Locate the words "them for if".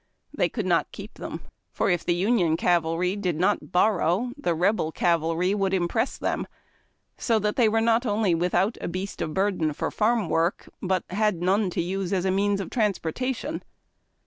1.19-2.03